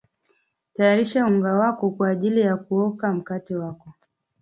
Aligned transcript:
Tayarisha 0.73 1.25
unga 1.25 1.53
wako 1.53 1.91
kwa 1.91 2.09
ajili 2.09 2.41
ya 2.41 2.57
kuoka 2.57 3.13
mkate 3.13 3.55
wako 3.55 3.93